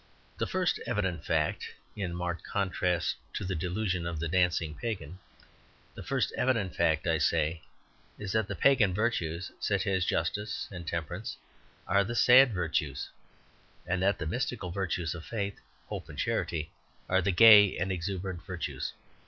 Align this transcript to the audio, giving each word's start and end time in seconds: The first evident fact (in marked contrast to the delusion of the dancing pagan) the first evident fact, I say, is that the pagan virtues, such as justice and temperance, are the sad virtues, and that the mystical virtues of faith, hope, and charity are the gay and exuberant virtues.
The 0.39 0.47
first 0.47 0.79
evident 0.87 1.23
fact 1.23 1.69
(in 1.95 2.15
marked 2.15 2.43
contrast 2.43 3.17
to 3.35 3.45
the 3.45 3.53
delusion 3.53 4.07
of 4.07 4.19
the 4.19 4.27
dancing 4.27 4.73
pagan) 4.73 5.19
the 5.93 6.01
first 6.01 6.33
evident 6.35 6.75
fact, 6.75 7.05
I 7.05 7.19
say, 7.19 7.61
is 8.17 8.31
that 8.31 8.47
the 8.47 8.55
pagan 8.55 8.95
virtues, 8.95 9.51
such 9.59 9.85
as 9.85 10.03
justice 10.03 10.67
and 10.71 10.87
temperance, 10.87 11.37
are 11.87 12.03
the 12.03 12.15
sad 12.15 12.51
virtues, 12.51 13.11
and 13.85 14.01
that 14.01 14.17
the 14.17 14.25
mystical 14.25 14.71
virtues 14.71 15.13
of 15.13 15.23
faith, 15.23 15.59
hope, 15.85 16.09
and 16.09 16.17
charity 16.17 16.71
are 17.07 17.21
the 17.21 17.31
gay 17.31 17.77
and 17.77 17.91
exuberant 17.91 18.43
virtues. 18.43 18.93